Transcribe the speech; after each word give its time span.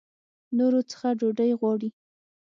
نورو 0.57 0.81
څخه 0.91 1.07
ډوډۍ 1.19 1.51
غواړي. 1.59 1.89